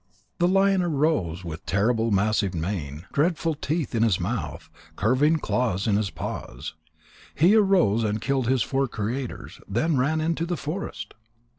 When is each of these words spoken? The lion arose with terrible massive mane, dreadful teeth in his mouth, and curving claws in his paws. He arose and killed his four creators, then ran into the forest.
The 0.39 0.47
lion 0.47 0.81
arose 0.81 1.45
with 1.45 1.63
terrible 1.67 2.09
massive 2.09 2.55
mane, 2.55 3.05
dreadful 3.13 3.53
teeth 3.53 3.93
in 3.93 4.01
his 4.01 4.19
mouth, 4.19 4.67
and 4.87 4.95
curving 4.95 5.37
claws 5.37 5.85
in 5.85 5.95
his 5.95 6.09
paws. 6.09 6.73
He 7.35 7.53
arose 7.55 8.03
and 8.03 8.19
killed 8.19 8.47
his 8.47 8.63
four 8.63 8.87
creators, 8.87 9.61
then 9.67 9.97
ran 9.97 10.19
into 10.19 10.47
the 10.47 10.57
forest. 10.57 11.13